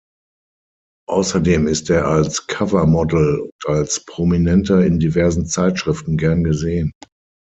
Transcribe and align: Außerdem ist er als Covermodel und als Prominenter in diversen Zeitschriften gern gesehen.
Außerdem 1.07 1.67
ist 1.67 1.91
er 1.91 2.07
als 2.07 2.47
Covermodel 2.47 3.39
und 3.41 3.51
als 3.67 4.03
Prominenter 4.03 4.83
in 4.83 4.97
diversen 4.97 5.45
Zeitschriften 5.45 6.17
gern 6.17 6.43
gesehen. 6.43 6.91